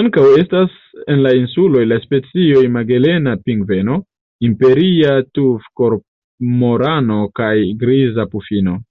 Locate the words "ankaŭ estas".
0.00-0.74